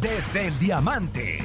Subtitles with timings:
[0.00, 1.38] Desde el Diamante.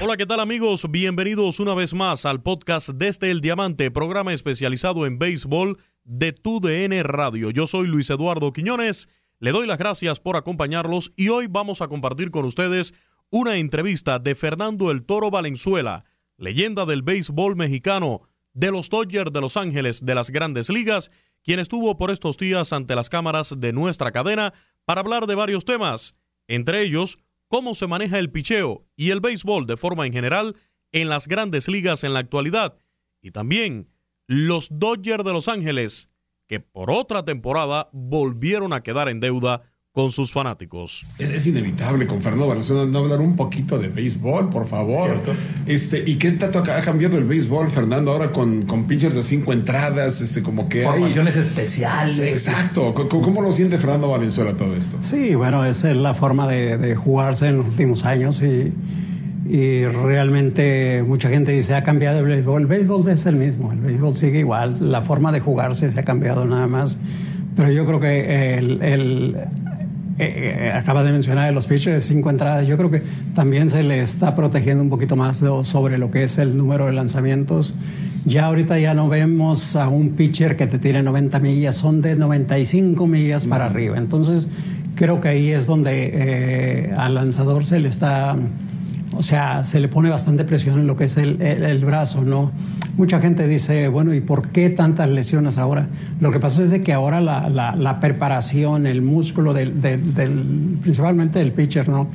[0.00, 0.90] Hola, ¿qué tal amigos?
[0.90, 7.04] Bienvenidos una vez más al podcast Desde el Diamante, programa especializado en béisbol de TUDN
[7.04, 7.50] Radio.
[7.50, 11.88] Yo soy Luis Eduardo Quiñones, le doy las gracias por acompañarlos y hoy vamos a
[11.88, 12.94] compartir con ustedes
[13.30, 16.04] una entrevista de Fernando El Toro Valenzuela,
[16.36, 18.22] leyenda del béisbol mexicano,
[18.54, 21.10] de los Dodgers de Los Ángeles de las grandes ligas,
[21.42, 24.52] quien estuvo por estos días ante las cámaras de nuestra cadena
[24.84, 26.14] para hablar de varios temas,
[26.48, 30.56] entre ellos cómo se maneja el picheo y el béisbol de forma en general
[30.92, 32.76] en las grandes ligas en la actualidad,
[33.20, 33.88] y también
[34.26, 36.10] los Dodgers de Los Ángeles,
[36.46, 39.58] que por otra temporada volvieron a quedar en deuda
[39.92, 41.04] con sus fanáticos.
[41.18, 45.20] Es, inevitable con Fernando Valenzuela no hablar un poquito de béisbol, por favor.
[45.66, 49.52] Este, ¿y qué tanto ha cambiado el béisbol, Fernando, ahora con, con pitchers de cinco
[49.52, 51.42] entradas, este, como que Formaciones hay...
[51.42, 52.18] especiales.
[52.20, 52.94] Exacto.
[52.94, 54.96] ¿Cómo, ¿Cómo, lo siente Fernando Valenzuela todo esto?
[55.02, 58.72] Sí, bueno, esa es la forma de, de jugarse en los últimos años y,
[59.46, 62.62] y, realmente mucha gente dice ha cambiado el béisbol.
[62.62, 66.04] El béisbol es el mismo, el béisbol sigue igual, la forma de jugarse se ha
[66.04, 66.98] cambiado nada más.
[67.54, 69.36] Pero yo creo que el, el
[70.24, 73.02] eh, acaba de mencionar los pitchers de cinco entradas, yo creo que
[73.34, 76.86] también se le está protegiendo un poquito más de, sobre lo que es el número
[76.86, 77.74] de lanzamientos.
[78.24, 82.14] Ya ahorita ya no vemos a un pitcher que te tire 90 millas, son de
[82.14, 83.98] 95 millas para arriba.
[83.98, 84.48] Entonces
[84.94, 88.36] creo que ahí es donde eh, al lanzador se le está,
[89.16, 92.22] o sea, se le pone bastante presión en lo que es el, el, el brazo,
[92.22, 92.52] ¿no?
[92.96, 95.88] Mucha gente dice, bueno, ¿y por qué tantas lesiones ahora?
[96.20, 100.14] Lo que pasa es de que ahora la, la, la preparación, el músculo del, del,
[100.14, 102.08] del, principalmente del pitcher, ¿no?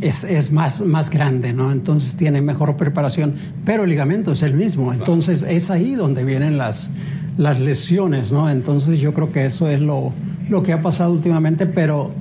[0.00, 1.70] Es, es, más, más grande, ¿no?
[1.72, 3.34] Entonces tiene mejor preparación,
[3.64, 4.92] pero el ligamento es el mismo.
[4.92, 6.90] Entonces es ahí donde vienen las,
[7.36, 8.50] las lesiones, ¿no?
[8.50, 10.12] Entonces yo creo que eso es lo,
[10.48, 12.12] lo que ha pasado últimamente, pero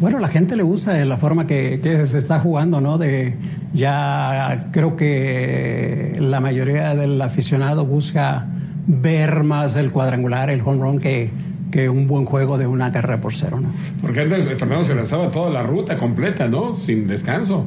[0.00, 2.98] bueno, la gente le gusta la forma que, se está jugando, ¿no?
[2.98, 3.34] De
[3.72, 8.46] ya creo que la mayoría del aficionado busca
[8.86, 11.30] ver más el cuadrangular, el home run que,
[11.70, 13.70] que un buen juego de una carrera por cero, ¿no?
[14.02, 16.74] Porque antes Fernando se lanzaba toda la ruta completa, ¿no?
[16.74, 17.66] Sin descanso.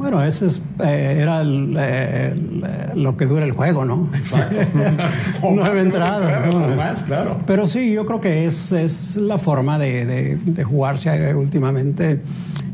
[0.00, 4.08] Bueno, ese es, eh, era el, el, lo que dura el juego, ¿no?
[4.14, 4.56] Exacto.
[5.42, 6.26] Nueve entradas.
[6.26, 6.74] Claro, ¿no?
[6.74, 7.36] más, claro.
[7.46, 12.22] Pero sí, yo creo que es, es la forma de, de, de, jugarse últimamente.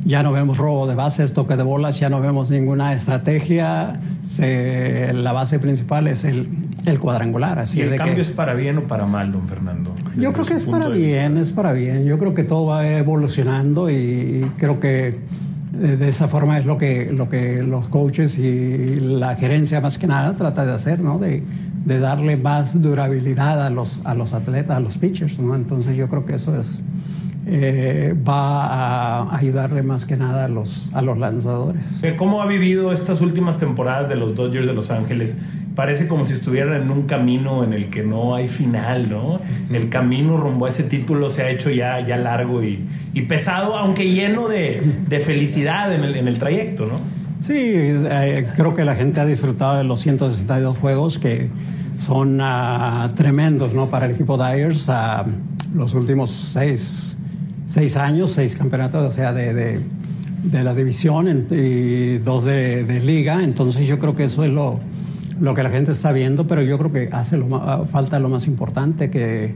[0.05, 3.99] Ya no vemos robo de bases, toque de bolas, ya no vemos ninguna estrategia.
[4.23, 6.49] Se, la base principal es el,
[6.85, 7.59] el cuadrangular.
[7.59, 9.93] Así ¿Y el de cambio que, es para bien o para mal, don Fernando?
[10.17, 12.05] Yo creo que es para bien, es para bien.
[12.05, 15.19] Yo creo que todo va evolucionando y creo que
[15.77, 20.07] de esa forma es lo que, lo que los coaches y la gerencia más que
[20.07, 21.19] nada trata de hacer, ¿no?
[21.19, 21.43] De,
[21.85, 25.55] de darle más durabilidad a los, a los atletas, a los pitchers, ¿no?
[25.55, 26.83] Entonces yo creo que eso es,
[27.47, 32.01] eh, va a ayudarle más que nada a los, a los lanzadores.
[32.19, 35.37] ¿Cómo ha vivido estas últimas temporadas de los Dodgers de Los Ángeles?
[35.77, 39.41] Parece como si estuvieran en un camino en el que no hay final, ¿no?
[39.71, 42.83] El camino rumbo a ese título se ha hecho ya, ya largo y,
[43.29, 44.83] pesado, aunque lleno de,
[45.25, 46.99] felicidad en el, en el, trayecto, ¿no?
[47.41, 51.49] Sí, eh, creo que la gente ha disfrutado de los 162 juegos que
[51.97, 53.91] son uh, tremendos, ¿no?
[53.91, 55.29] Para el equipo Dyers, uh,
[55.77, 57.19] los últimos seis,
[57.67, 59.81] seis, años, seis campeonatos, o sea, de, de,
[60.45, 64.81] de la división y dos de, de liga, entonces yo creo que eso es lo
[65.41, 68.47] lo que la gente está viendo, pero yo creo que hace lo, falta lo más
[68.47, 69.55] importante que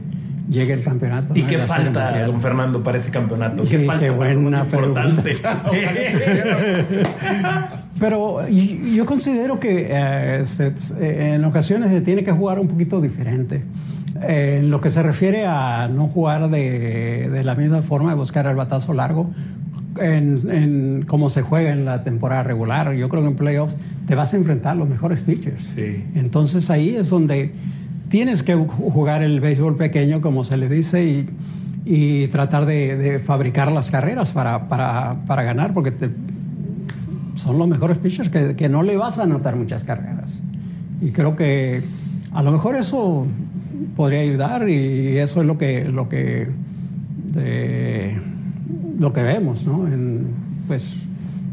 [0.49, 1.33] llegue el campeonato.
[1.35, 3.63] ¿Y qué falta, don Fernando, para ese campeonato?
[3.63, 4.03] ¿Qué, falta?
[4.03, 5.33] Qué buena importante?
[7.99, 10.43] pero yo considero que eh,
[11.33, 13.63] en ocasiones se tiene que jugar un poquito diferente.
[14.23, 18.17] Eh, en lo que se refiere a no jugar de, de la misma forma, de
[18.17, 19.31] buscar el batazo largo,
[19.97, 22.93] en, en cómo se juega en la temporada regular.
[22.93, 23.77] Yo creo que en playoffs
[24.11, 25.77] te vas a enfrentar a los mejores pitchers.
[26.15, 27.53] Entonces ahí es donde
[28.09, 31.29] tienes que jugar el béisbol pequeño, como se le dice, y,
[31.85, 35.93] y tratar de, fabricar las carreras para, para, para ganar, porque
[37.35, 40.41] son los mejores pitchers que, que, no le vas a anotar muchas carreras.
[41.01, 41.81] Y creo que
[42.33, 43.25] a lo mejor eso
[43.95, 46.49] podría ayudar y eso es lo que, lo que
[48.99, 49.87] lo que vemos, ¿no?
[50.67, 50.97] pues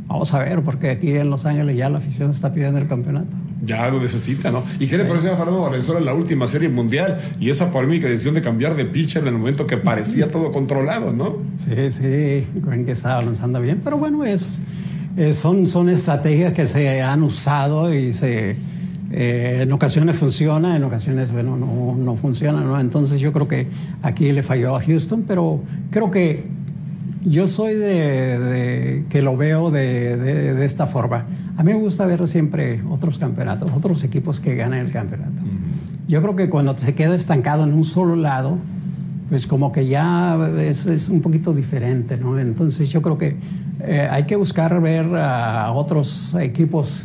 [0.08, 3.28] vamos a ver, porque aquí en Los Ángeles ya la afición está pidiendo el campeonato.
[3.64, 4.64] Ya lo necesita, ¿no?
[4.80, 8.08] ¿Y qué le parece a Fernando Valenzuela en la última serie mundial y esa polémica
[8.08, 11.36] decisión de cambiar de pitcher en el momento que parecía todo controlado, ¿no?
[11.58, 14.60] Sí, sí, creen que estaba lanzando bien, pero bueno, es,
[15.32, 18.56] son, son estrategias que se han usado y se
[19.10, 22.78] eh, en ocasiones funciona, en ocasiones bueno, no, no funciona, ¿no?
[22.78, 23.66] Entonces yo creo que
[24.02, 26.44] aquí le falló a Houston, pero creo que
[27.28, 31.26] yo soy de, que lo veo de, esta forma.
[31.56, 35.42] A mí me gusta ver siempre otros campeonatos, otros equipos que ganan el campeonato.
[36.06, 38.58] Yo creo que cuando se queda estancado en un solo lado,
[39.28, 42.38] pues como que ya es, un poquito diferente, ¿no?
[42.38, 43.36] Entonces yo creo que
[43.80, 47.04] eh, hay que buscar ver a otros equipos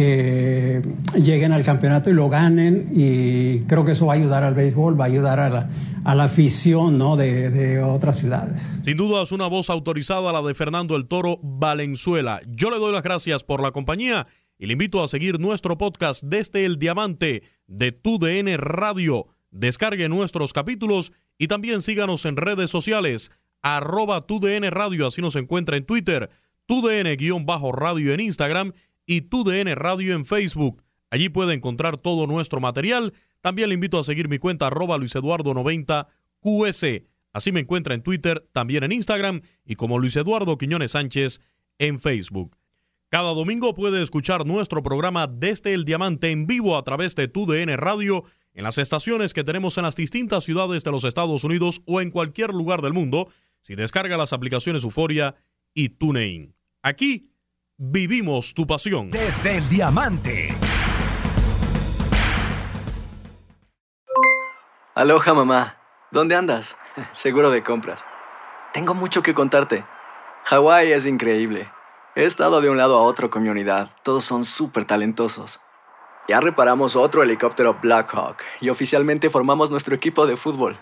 [0.00, 0.80] que
[1.14, 4.98] lleguen al campeonato y lo ganen y creo que eso va a ayudar al béisbol,
[4.98, 7.16] va a ayudar a la, afición ¿no?
[7.16, 8.80] de, de, otras ciudades.
[8.82, 12.40] Sin duda es una voz autorizada la de Fernando el Toro Valenzuela.
[12.48, 14.24] Yo le doy las gracias por la compañía
[14.58, 19.26] y le invito a seguir nuestro podcast desde el diamante de TUDN Radio.
[19.50, 25.76] Descargue nuestros capítulos y también síganos en redes sociales arroba TUDN Radio, así nos encuentra
[25.76, 26.30] en Twitter,
[26.64, 28.72] TUDN-radio en Instagram
[29.10, 30.84] y TUDN Radio en Facebook.
[31.10, 33.12] Allí puede encontrar todo nuestro material.
[33.40, 37.06] También le invito a seguir mi cuenta arroba luiseduardo90qs.
[37.32, 41.40] Así me encuentra en Twitter, también en Instagram y como Luis Eduardo Quiñones Sánchez
[41.78, 42.56] en Facebook.
[43.08, 47.76] Cada domingo puede escuchar nuestro programa Desde el Diamante en vivo a través de TUDN
[47.78, 48.22] Radio
[48.54, 52.12] en las estaciones que tenemos en las distintas ciudades de los Estados Unidos o en
[52.12, 53.26] cualquier lugar del mundo
[53.60, 55.34] si descarga las aplicaciones Euforia
[55.74, 56.54] y TuneIn.
[56.82, 57.29] Aquí
[57.82, 59.10] Vivimos tu pasión.
[59.10, 60.54] Desde el diamante.
[64.94, 65.76] Aloha mamá.
[66.10, 66.76] ¿Dónde andas?
[67.12, 68.04] Seguro de compras.
[68.74, 69.86] Tengo mucho que contarte.
[70.44, 71.70] Hawái es increíble.
[72.14, 73.90] He estado de un lado a otro con mi unidad.
[74.02, 75.58] Todos son súper talentosos.
[76.28, 80.78] Ya reparamos otro helicóptero Blackhawk y oficialmente formamos nuestro equipo de fútbol.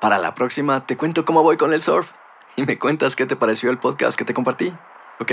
[0.00, 2.08] Para la próxima te cuento cómo voy con el surf
[2.54, 4.72] y me cuentas qué te pareció el podcast que te compartí,
[5.18, 5.32] ¿ok?